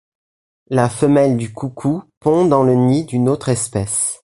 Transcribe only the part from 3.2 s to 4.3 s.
autre espèce.